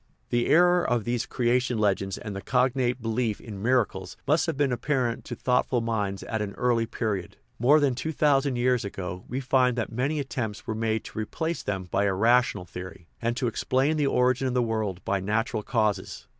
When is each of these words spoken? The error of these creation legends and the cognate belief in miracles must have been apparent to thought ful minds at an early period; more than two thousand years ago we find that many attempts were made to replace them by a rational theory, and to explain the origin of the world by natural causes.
The 0.31 0.47
error 0.47 0.83
of 0.83 1.03
these 1.03 1.27
creation 1.27 1.77
legends 1.77 2.17
and 2.17 2.35
the 2.35 2.41
cognate 2.41 3.03
belief 3.03 3.39
in 3.39 3.61
miracles 3.61 4.17
must 4.27 4.47
have 4.47 4.57
been 4.57 4.71
apparent 4.71 5.25
to 5.25 5.35
thought 5.35 5.67
ful 5.67 5.79
minds 5.81 6.23
at 6.23 6.41
an 6.41 6.53
early 6.55 6.87
period; 6.87 7.37
more 7.59 7.79
than 7.79 7.93
two 7.93 8.11
thousand 8.11 8.55
years 8.55 8.83
ago 8.83 9.23
we 9.27 9.39
find 9.39 9.77
that 9.77 9.91
many 9.91 10.19
attempts 10.19 10.65
were 10.65 10.73
made 10.73 11.03
to 11.03 11.19
replace 11.19 11.61
them 11.61 11.83
by 11.83 12.05
a 12.05 12.15
rational 12.15 12.65
theory, 12.65 13.09
and 13.21 13.37
to 13.37 13.45
explain 13.45 13.95
the 13.95 14.07
origin 14.07 14.47
of 14.47 14.55
the 14.55 14.63
world 14.63 15.05
by 15.05 15.19
natural 15.19 15.61
causes. 15.61 16.25